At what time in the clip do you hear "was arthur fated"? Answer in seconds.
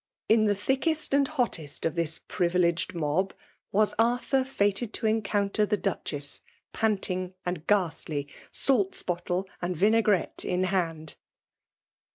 3.71-4.93